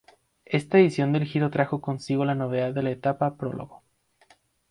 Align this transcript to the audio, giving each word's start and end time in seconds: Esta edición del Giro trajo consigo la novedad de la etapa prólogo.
Esta 0.47 0.79
edición 0.79 1.13
del 1.13 1.25
Giro 1.25 1.51
trajo 1.51 1.79
consigo 1.79 2.25
la 2.25 2.33
novedad 2.33 2.73
de 2.73 2.81
la 2.81 2.89
etapa 2.89 3.37
prólogo. 3.37 3.83